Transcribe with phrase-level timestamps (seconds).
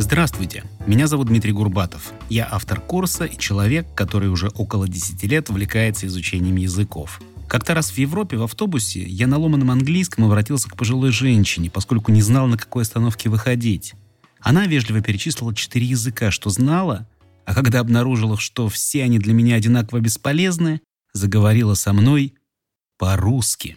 [0.00, 2.12] Здравствуйте, меня зовут Дмитрий Гурбатов.
[2.28, 7.20] Я автор курса и человек, который уже около 10 лет увлекается изучением языков.
[7.48, 12.12] Как-то раз в Европе в автобусе я на ломаном английском обратился к пожилой женщине, поскольку
[12.12, 13.94] не знал, на какой остановке выходить.
[14.40, 17.08] Она вежливо перечислила четыре языка, что знала,
[17.44, 20.80] а когда обнаружила, что все они для меня одинаково бесполезны,
[21.12, 22.34] заговорила со мной
[22.98, 23.76] по-русски.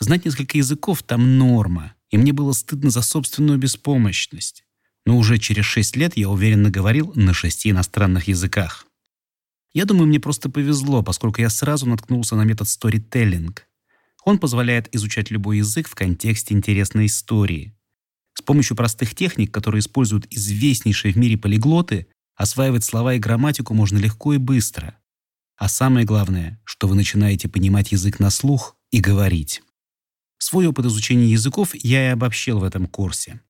[0.00, 4.65] Знать несколько языков там норма, и мне было стыдно за собственную беспомощность.
[5.06, 8.86] Но уже через шесть лет я уверенно говорил на шести иностранных языках.
[9.72, 13.66] Я думаю, мне просто повезло, поскольку я сразу наткнулся на метод сторителлинг.
[14.24, 17.74] Он позволяет изучать любой язык в контексте интересной истории.
[18.34, 23.98] С помощью простых техник, которые используют известнейшие в мире полиглоты, осваивать слова и грамматику можно
[23.98, 24.98] легко и быстро.
[25.56, 29.62] А самое главное, что вы начинаете понимать язык на слух и говорить.
[30.38, 33.40] Свой опыт изучения языков я и обобщил в этом курсе.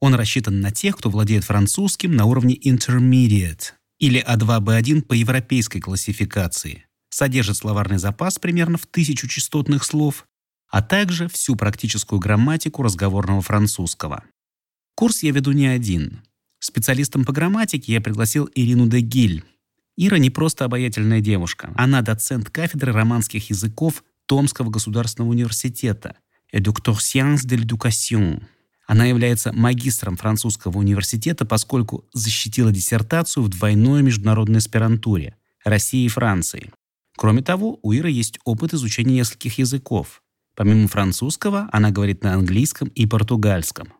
[0.00, 6.84] Он рассчитан на тех, кто владеет французским на уровне Intermediate или А2-Б1 по европейской классификации,
[7.10, 10.26] содержит словарный запас примерно в тысячу частотных слов,
[10.70, 14.22] а также всю практическую грамматику разговорного французского.
[14.94, 16.22] Курс я веду не один.
[16.60, 19.44] Специалистом по грамматике я пригласил Ирину Дегиль.
[19.96, 21.72] Ира не просто обаятельная девушка.
[21.76, 26.16] Она доцент кафедры романских языков Томского государственного университета
[26.52, 28.42] «Educteur sciences de l'éducation».
[28.88, 36.72] Она является магистром французского университета, поскольку защитила диссертацию в двойной международной аспирантуре России и Франции.
[37.14, 40.22] Кроме того, у Иры есть опыт изучения нескольких языков.
[40.56, 43.92] Помимо французского, она говорит на английском и португальском.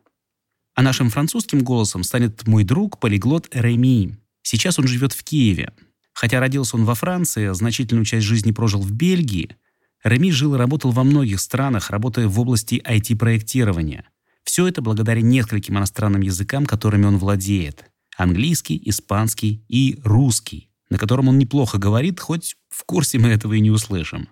[0.73, 4.17] А нашим французским голосом станет мой друг, полиглот Реми.
[4.41, 5.71] Сейчас он живет в Киеве.
[6.13, 9.55] Хотя родился он во Франции, а значительную часть жизни прожил в Бельгии,
[10.03, 14.05] Реми жил и работал во многих странах, работая в области IT-проектирования–
[14.49, 17.85] все это благодаря нескольким иностранным языкам, которыми он владеет.
[18.17, 23.59] Английский, испанский и русский, на котором он неплохо говорит, хоть в курсе мы этого и
[23.59, 24.27] не услышим.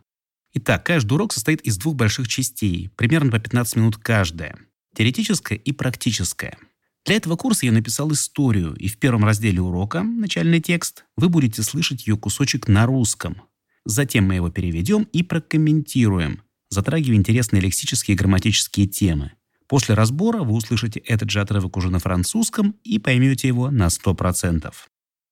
[0.55, 4.57] Итак, каждый урок состоит из двух больших частей, примерно по 15 минут каждая.
[4.95, 6.57] Теоретическая и практическая.
[7.05, 11.61] Для этого курса я написал историю, и в первом разделе урока, начальный текст, вы будете
[11.61, 13.43] слышать ее кусочек на русском.
[13.85, 16.41] Затем мы его переведем и прокомментируем,
[16.71, 19.33] затрагивая интересные лексические и грамматические темы.
[19.67, 24.73] После разбора вы услышите этот же отрывок уже на французском и поймете его на 100%.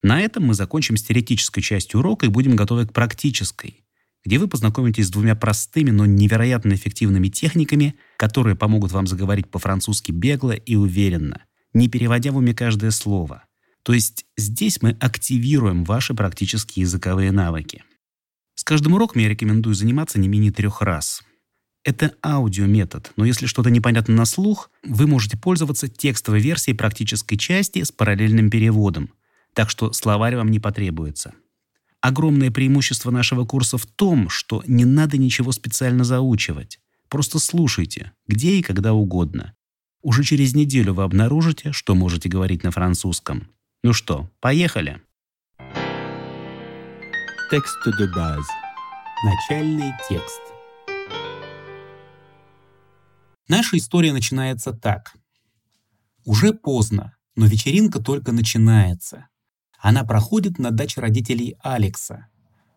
[0.04, 3.86] На этом мы закончим с теоретической частью урока и будем готовы к практической,
[4.26, 10.12] где вы познакомитесь с двумя простыми, но невероятно эффективными техниками, которые помогут вам заговорить по-французски
[10.12, 11.44] бегло и уверенно,
[11.74, 13.46] не переводя в уме каждое слово.
[13.84, 17.84] То есть здесь мы активируем ваши практические языковые навыки.
[18.56, 21.24] С каждым уроком я рекомендую заниматься не менее трех раз–
[21.86, 27.84] это аудиометод, но если что-то непонятно на слух, вы можете пользоваться текстовой версией практической части
[27.84, 29.12] с параллельным переводом,
[29.54, 31.36] так что словарь вам не потребуется.
[32.02, 36.80] Огромное преимущество нашего курса в том, что не надо ничего специально заучивать.
[37.08, 39.54] Просто слушайте, где и когда угодно.
[40.02, 43.48] Уже через неделю вы обнаружите, что можете говорить на французском.
[43.84, 45.02] Ну что, поехали?
[47.52, 48.44] Текст de base.
[49.24, 50.42] Начальный текст.
[53.48, 55.16] Наша история начинается так.
[56.26, 59.28] Уже поздно, но вечеринка только начинается.
[59.80, 62.28] Она проходит на даче родителей Алекса.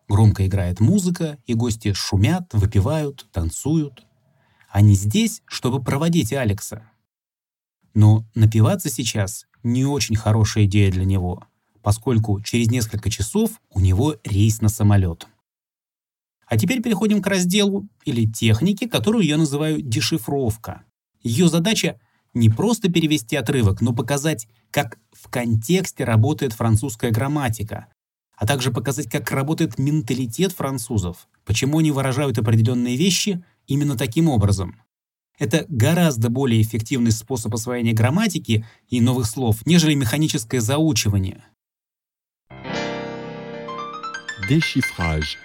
[0.07, 4.05] Громко играет музыка, и гости шумят, выпивают, танцуют.
[4.69, 6.91] Они здесь, чтобы проводить Алекса.
[7.95, 11.47] Но напиваться сейчас не очень хорошая идея для него,
[11.81, 15.27] поскольку через несколько часов у него рейс на самолет.
[16.49, 20.83] А теперь переходим к разделу или технике, которую я называю дешифровка.
[21.21, 21.99] Ее задача
[22.33, 27.87] не просто перевести отрывок, но показать, как в контексте работает французская грамматика,
[28.35, 34.81] а также показать, как работает менталитет французов, почему они выражают определенные вещи именно таким образом.
[35.37, 41.43] Это гораздо более эффективный способ освоения грамматики и новых слов, нежели механическое заучивание.
[44.49, 45.37] Déchiffrage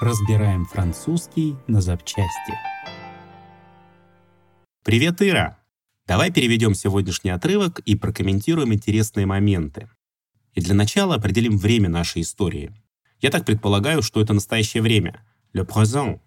[0.00, 2.54] Разбираем французский на запчасти.
[4.84, 5.58] Привет, Ира!
[6.06, 9.90] Давай переведем сегодняшний отрывок и прокомментируем интересные моменты.
[10.54, 12.72] И для начала определим время нашей истории.
[13.20, 15.26] Я так предполагаю, что это настоящее время.
[15.52, 16.20] Le présent.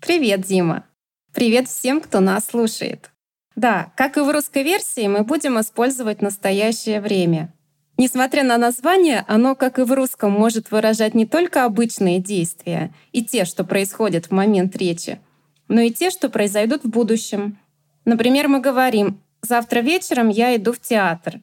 [0.00, 0.84] Привет, Дима.
[1.32, 3.10] Привет всем, кто нас слушает.
[3.56, 7.54] Да, как и в русской версии, мы будем использовать настоящее время.
[7.98, 13.24] Несмотря на название, оно, как и в русском, может выражать не только обычные действия и
[13.24, 15.20] те, что происходят в момент речи,
[15.66, 17.58] но и те, что произойдут в будущем.
[18.04, 21.40] Например, мы говорим Завтра вечером я иду в театр.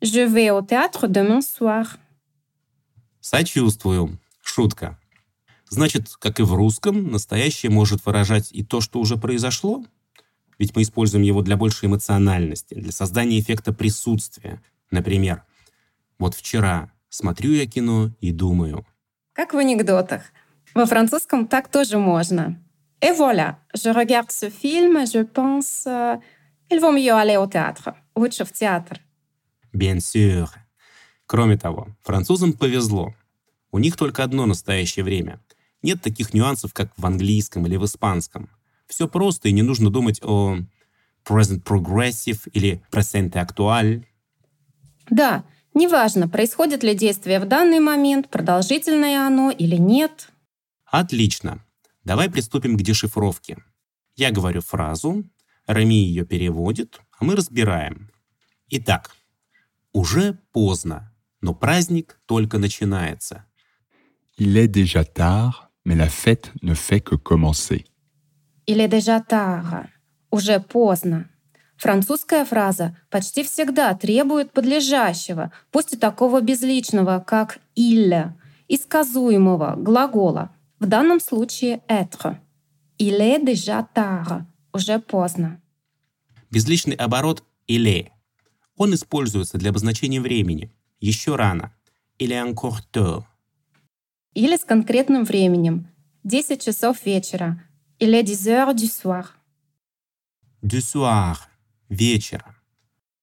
[0.00, 1.86] Je vais au théâtre demain soir.
[3.20, 4.18] Сочувствую.
[4.42, 4.98] Шутка.
[5.68, 9.84] Значит, как и в русском, настоящее может выражать и то, что уже произошло?
[10.58, 14.62] Ведь мы используем его для большей эмоциональности, для создания эффекта присутствия.
[14.90, 15.42] Например,
[16.18, 18.86] вот вчера смотрю я кино и думаю.
[19.32, 20.22] Как в анекдотах.
[20.74, 22.56] Во французском так тоже можно.
[23.00, 26.16] Et voilà, je regarde ce film, je pense, euh,
[26.70, 27.94] il vaut mieux aller au théâtre.
[28.14, 29.00] Лучше в театр.
[29.72, 30.48] Bien sûr.
[31.26, 33.14] Кроме того, французам повезло.
[33.70, 35.40] У них только одно настоящее время.
[35.82, 38.48] Нет таких нюансов, как в английском или в испанском.
[38.86, 40.56] Все просто, и не нужно думать о
[41.26, 44.04] present progressive или presente actual.
[45.10, 45.44] Да,
[45.76, 50.28] неважно, происходит ли действие в данный момент, продолжительное оно или нет.
[50.86, 51.64] Отлично.
[52.04, 53.58] Давай приступим к дешифровке.
[54.16, 55.24] Я говорю фразу,
[55.66, 58.10] Рами ее переводит, а мы разбираем.
[58.68, 59.14] Итак,
[59.92, 63.44] уже поздно, но праздник только начинается.
[64.38, 67.86] Il est déjà tard, mais la fête ne fait que commencer.
[68.66, 69.88] Il est déjà tard.
[70.30, 71.28] Уже поздно.
[71.76, 78.32] Французская фраза почти всегда требует подлежащего, пусть и такого безличного, как «il»,
[78.68, 80.50] и сказуемого глагола,
[80.80, 82.38] в данном случае «être».
[82.98, 84.44] Il est déjà tard.
[84.72, 85.60] Уже поздно.
[86.50, 88.08] Безличный оборот «il
[88.76, 90.72] Он используется для обозначения времени.
[91.00, 91.72] Еще рано.
[92.18, 93.24] Или encore tôt.
[94.34, 95.88] Или с конкретным временем.
[96.24, 97.62] 10 часов вечера.
[97.98, 99.26] Est 10 heures du soir.
[100.62, 101.36] Du soir.
[101.88, 102.56] Вечера.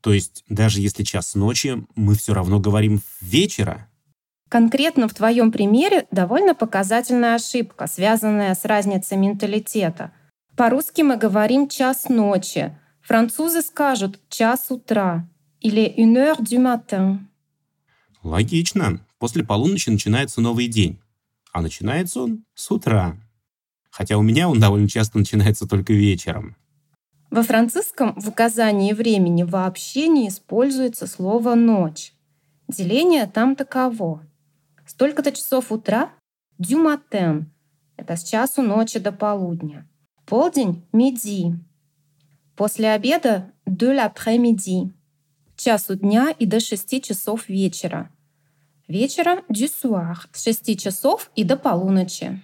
[0.02, 3.88] То есть даже если час ночи, мы все равно говорим «вечера».
[4.50, 10.12] Конкретно в твоем примере довольно показательная ошибка, связанная с разницей менталитета.
[10.56, 15.28] По-русски мы говорим «час ночи», французы скажут «час утра»
[15.60, 17.20] или «une heure du matin».
[18.22, 19.00] Логично.
[19.18, 21.00] После полуночи начинается новый день.
[21.52, 23.18] А начинается он с утра.
[23.90, 26.56] Хотя у меня он довольно часто начинается только вечером.
[27.34, 32.14] Во французском в указании времени вообще не используется слово «ночь».
[32.68, 34.24] Деление там таково.
[34.86, 36.12] Столько-то часов утра—
[36.60, 37.46] matin.
[37.98, 39.90] Это с часу ночи до полудня.
[40.28, 41.56] Полдень— midi.
[42.56, 44.92] После обеда— de l'après-midi.
[45.56, 48.12] Часу дня и до 6 часов вечера.
[48.88, 50.18] Вечера— du soir.
[50.34, 52.44] С 6 часов и до полуночи.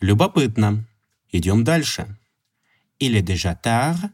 [0.00, 0.86] Любопытно.
[1.30, 2.17] Идем дальше.
[2.98, 4.10] Или déjà tard,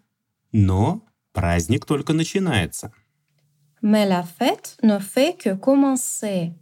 [0.52, 1.02] но
[1.32, 2.92] праздник только начинается.
[3.82, 6.54] Mais la fête ne fait que commencer.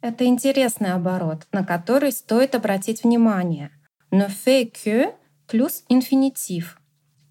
[0.00, 3.70] Это интересный оборот, на который стоит обратить внимание.
[4.10, 5.12] Ne fait que
[5.46, 6.78] плюс инфинитив.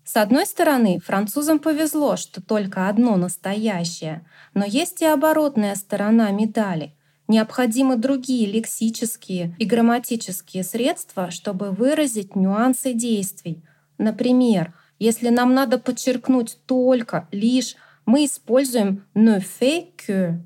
[0.04, 6.96] С одной стороны, французам повезло, что только одно настоящее, но есть и оборотная сторона медали.
[7.28, 13.64] Необходимы другие лексические и грамматические средства, чтобы выразить нюансы действий.
[14.02, 17.76] Например, если нам надо подчеркнуть только, лишь,
[18.08, 20.40] мы используем ne fait que.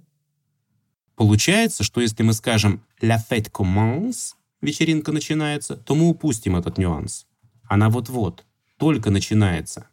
[1.16, 7.28] Получается, что если мы скажем «la fête commence», вечеринка начинается, то мы упустим этот нюанс.
[7.70, 8.44] Она вот-вот,
[8.78, 9.88] только начинается.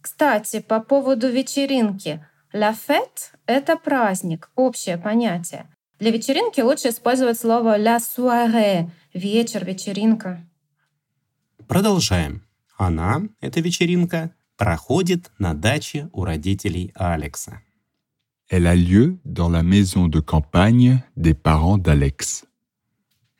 [0.00, 2.26] Кстати, по поводу вечеринки.
[2.52, 5.72] La fête— это праздник, общее понятие.
[6.00, 10.44] Для вечеринки лучше использовать слово la soirée— вечер, вечеринка.
[11.68, 12.45] Продолжаем.
[12.76, 17.62] Она, эта вечеринка, проходит на даче у родителей Алекса.
[18.48, 22.44] Elle a lieu dans la maison de campagne des parents d'Alex.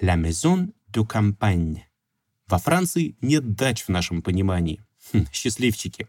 [0.00, 1.84] La maison de campagne.
[2.48, 4.80] Во Франции нет дач в нашем понимании.
[5.12, 6.08] Хм, счастливчики.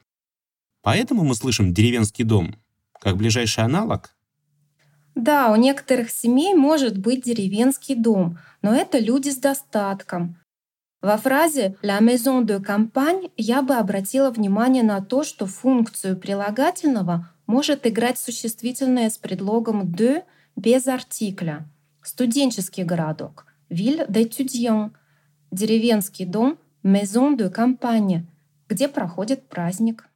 [0.82, 2.56] Поэтому мы слышим «деревенский дом»
[3.00, 4.16] как ближайший аналог.
[5.16, 10.38] Да, у некоторых семей может быть деревенский дом, но это люди с достатком.
[11.02, 17.30] Во фразе «la maison de campagne» я бы обратила внимание на то, что функцию прилагательного
[17.46, 20.24] может играть существительное с предлогом «de»
[20.56, 21.70] без артикля.
[22.02, 24.92] Студенческий городок— «ville d'étudiants»,
[25.52, 28.26] деревенский дом— «maison de campagne»,
[28.68, 30.10] где проходит праздник.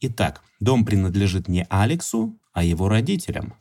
[0.00, 3.54] Итак, дом принадлежит не Алексу, а его родителям.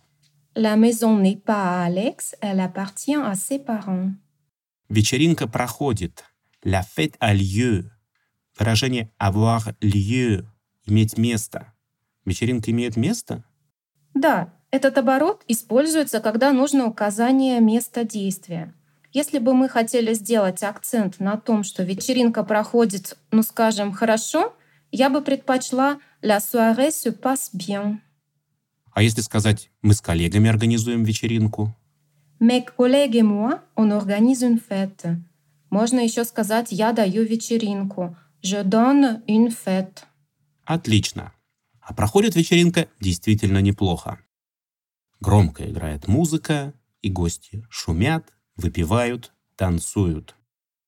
[0.56, 4.14] La maison n'est pas à Alex, elle appartient à ses parents.
[4.90, 6.24] Вечеринка проходит.
[6.64, 7.90] La fête a lieu.
[8.58, 10.46] Выражение avoir lieu–
[10.86, 11.74] иметь место.
[12.26, 13.44] Вечеринка имеет место?
[14.14, 18.74] Да, этот оборот используется, когда нужно указание места действия.
[19.14, 24.54] Если бы мы хотели сделать акцент на том, что вечеринка проходит, ну скажем, хорошо,
[24.92, 28.02] Я бы предпочла «La soirée se passe bien».
[28.92, 31.76] А если сказать «мы с коллегами организуем вечеринку»?
[32.40, 35.08] Mes collègues et moi, on organise une fête.
[35.72, 38.16] Можно еще сказать «я даю вечеринку».
[38.42, 40.06] Je donne une fête.
[40.66, 41.34] Отлично.
[41.82, 44.20] А проходит вечеринка действительно неплохо.
[45.20, 50.36] Громко играет музыка, и гости шумят, выпивают, танцуют.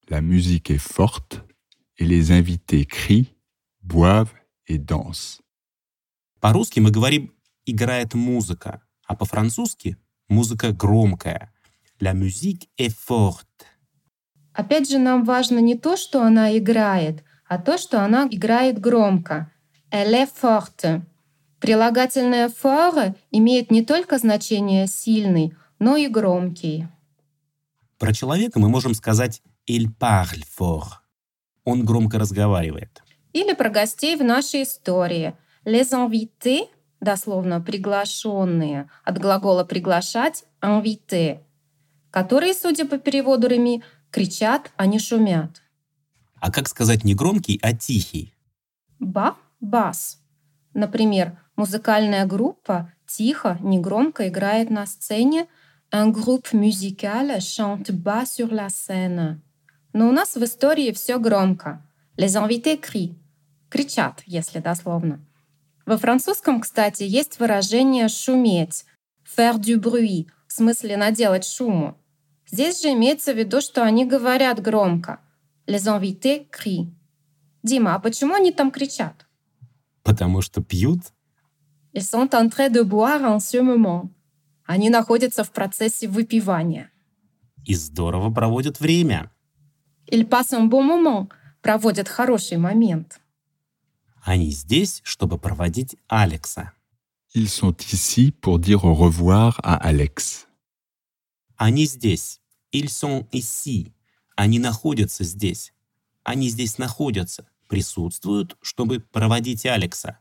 [0.08, 1.42] La musique est forte
[1.98, 3.36] et les invités crient,
[3.82, 4.34] boivent
[4.68, 5.42] et dansent.
[6.40, 7.34] По-русски мы говорим
[7.66, 9.98] «играет музыка», а по-французски
[10.32, 11.52] музыка громкая.
[12.00, 13.66] La musique est forte.
[14.54, 19.52] Опять же, нам важно не то, что она играет, а то, что она играет громко.
[19.92, 21.02] Elle est forte.
[21.60, 26.88] Прилагательное fort имеет не только значение «сильный», но и громкий.
[28.00, 31.02] Про человека мы можем сказать «il parle fort».
[31.64, 33.04] Он громко разговаривает.
[33.34, 35.34] Или про гостей в нашей истории.
[35.64, 36.70] Les invités,
[37.02, 41.40] дословно приглашенные, от глагола приглашать invité,
[42.12, 45.62] которые, судя по переводу Реми, кричат, а не шумят.
[46.40, 48.34] А как сказать не громкий, а тихий?
[49.00, 50.20] Ба, бас.
[50.74, 55.48] Например, музыкальная группа тихо, негромко играет на сцене
[55.94, 59.42] Un groupe musical chante bas sur la scène.
[59.92, 61.82] Но у нас в истории все громко.
[62.18, 63.16] Les invités crient.
[63.70, 65.20] Кричат, если дословно.
[65.86, 68.86] Во французском, кстати, есть выражение «шуметь»
[69.26, 71.98] faire du bruit, в смысле наделать шуму.
[72.52, 75.20] Здесь же имеется в виду, что они говорят громко.
[75.68, 76.92] Les invités crient.
[77.64, 79.26] Дима, а почему они там кричат?
[80.04, 81.00] Потому что пьют?
[81.94, 84.10] Ils sont en train de boire en ce moment.
[84.66, 86.92] Они находятся в процессе выпивания.
[87.66, 89.32] И здорово проводят время.
[90.12, 91.30] Ils passent un bon moment.
[91.62, 93.21] Проводят хороший момент.
[94.24, 96.74] Они здесь, чтобы проводить Алекса.
[97.34, 100.46] Ils sont ici pour dire au revoir à Alex.
[101.58, 102.40] Они здесь.
[102.72, 103.94] Ils sont ici.
[104.36, 105.74] Они находятся здесь.
[106.24, 110.20] Они здесь находятся, присутствуют, чтобы проводить Алекса.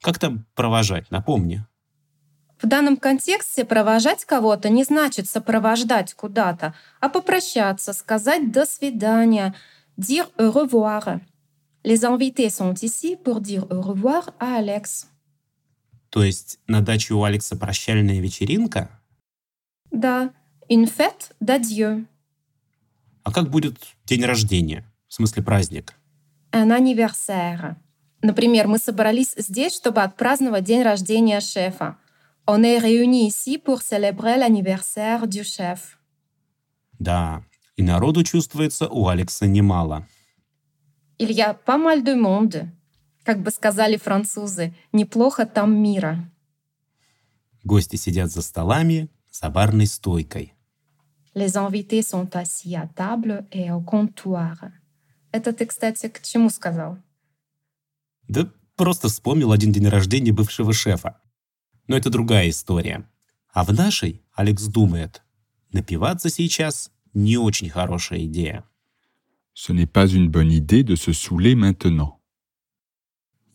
[0.00, 1.64] Как там провожать, напомни.
[2.60, 9.54] В данном контексте провожать кого-то не значит сопровождать куда-то, а попрощаться, сказать «до свидания»,
[9.96, 11.20] dire au revoir.
[11.84, 15.06] Les invités sont ici pour dire au revoir à Alex.
[16.10, 18.88] То есть на даче у Алекса прощальная вечеринка?
[19.90, 20.32] Да,
[20.68, 22.06] une fête d'adieu.
[23.24, 24.84] А как будет день рождения?
[25.08, 25.94] В смысле праздник?
[26.52, 27.76] Un anniversaire.
[28.22, 31.98] Например, мы собрались здесь, чтобы отпраздновать день рождения шефа.
[32.46, 35.98] On est réunis ici pour célébrer l'anniversaire du chef.
[36.98, 37.42] Да,
[37.76, 40.06] и народу чувствуется у Алекса немало.
[41.18, 42.70] Il y a pas mal de monde.
[43.24, 46.30] Как бы сказали французы, неплохо там мира.
[47.64, 50.54] Гости сидят за столами, за барной стойкой.
[51.34, 54.72] Les invités sont assis à table et au comptoir.
[55.32, 56.98] Это ты, кстати, к чему сказал?
[58.28, 61.20] Да просто вспомнил один день рождения бывшего шефа.
[61.86, 63.08] Но это другая история.
[63.52, 65.22] А в нашей Алекс думает,
[65.72, 68.64] напиваться сейчас не очень хорошая идея.
[69.60, 72.20] Ce n'est pas une bonne idée de se saouler maintenant.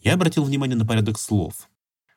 [0.01, 1.69] Я обратил внимание на порядок слов.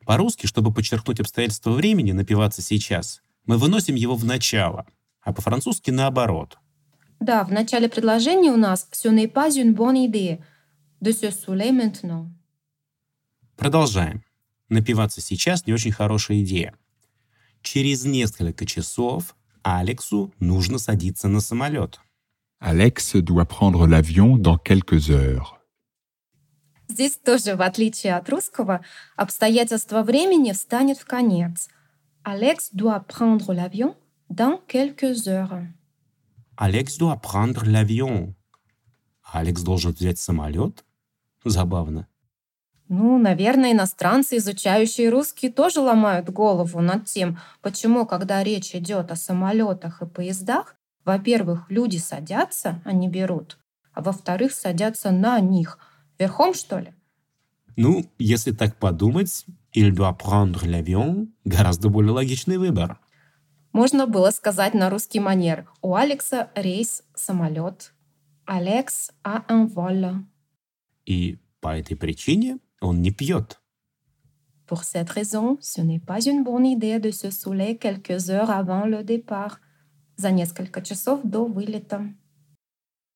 [0.05, 4.85] По-русски, чтобы подчеркнуть обстоятельства времени, напиваться сейчас, мы выносим его в начало,
[5.21, 6.57] а по-французски наоборот.
[7.21, 10.39] Да, в начале предложения у нас «ce n'est pas une bonne idée»
[10.99, 12.27] de se saouler maintenant.
[13.55, 14.21] Продолжаем.
[14.67, 16.75] Напиваться сейчас не очень хорошая идея.
[17.61, 22.01] Через несколько часов Алексу нужно садиться на самолет.
[22.59, 25.59] Alex doit prendre l'avion dans quelques heures.
[26.89, 28.83] Здесь тоже, в отличие от русского,
[29.15, 31.67] обстоятельство времени встанет в конец.
[32.23, 33.95] Алекс doit prendre l'avion
[34.29, 35.67] dans quelques heures.
[36.55, 38.33] Алекс doit prendre l'avion.
[39.31, 40.83] Алекс должен взять самолет?
[41.45, 42.07] Забавно.
[42.89, 49.15] Ну, наверное, иностранцы, изучающие русский, тоже ломают голову над тем, почему, когда речь идет о
[49.15, 50.75] самолетах и поездах,
[51.07, 53.57] во-первых, люди садятся, не берут,
[53.93, 55.79] а во-вторых, садятся на них.
[56.19, 56.93] Верхом, что ли?
[57.77, 62.99] Ну, если так подумать, il doit prendre l'avion гораздо более логичный выбор.
[63.71, 65.69] Можно было сказать на русский манер.
[65.81, 67.93] У Алекса рейс самолет.
[68.45, 70.25] Алекс а un vol.
[71.05, 73.61] И по этой причине он не пьет.
[74.65, 78.85] Pour cette raison, ce n'est pas une bonne idée de se saouler quelques heures avant
[78.85, 79.61] le départ,
[80.17, 82.13] за несколько часов до вылета.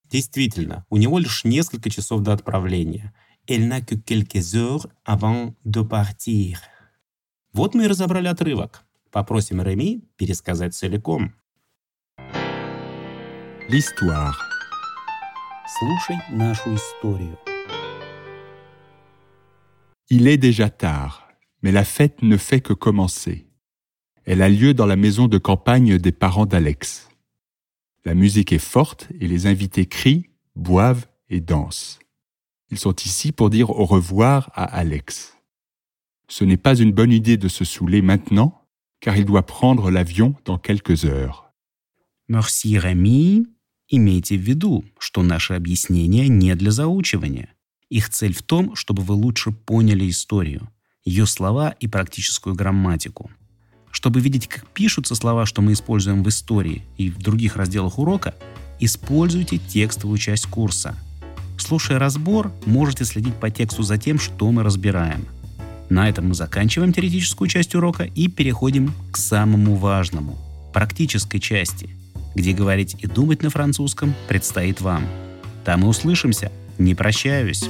[0.10, 3.14] Действительно, у него лишь несколько часов до отправления,
[3.48, 6.58] Elle n'a que quelques heures avant de partir.
[7.54, 8.84] Вот мы и разобрали отрывок.
[9.10, 11.34] Попросим Реми пересказать целиком.
[13.68, 14.38] L'histoire.
[15.68, 17.38] Слушай нашу историю.
[20.10, 21.28] Il est déjà tard,
[21.62, 23.51] mais la fête ne fait que commencer.
[24.25, 27.09] Elle a lieu dans la maison de campagne des parents d'Alex.
[28.05, 31.99] La musique est forte et les invités crient, boivent et dansent.
[32.71, 35.37] Ils sont ici pour dire au revoir à Alex.
[36.29, 38.63] Ce n'est pas une bonne idée de se saouler maintenant,
[39.01, 41.53] car il doit prendre l'avion dans quelques heures.
[42.29, 43.47] Merci, Реми.
[43.89, 47.55] Имейте в виду, что наши объяснения не для заучивания.
[47.89, 50.69] Их цель в том, чтобы вы лучше поняли историю,
[51.05, 53.31] ее слова и практическую грамматику.
[53.92, 58.34] Чтобы видеть, как пишутся слова, что мы используем в истории и в других разделах урока,
[58.80, 60.96] используйте текстовую часть курса.
[61.58, 65.28] Слушая разбор, можете следить по тексту за тем, что мы разбираем.
[65.90, 70.38] На этом мы заканчиваем теоретическую часть урока и переходим к самому важному–
[70.74, 71.90] практической части,
[72.34, 75.04] где говорить и думать на французском предстоит вам.
[75.66, 76.52] Там и услышимся.
[76.78, 77.64] Не прощаюсь.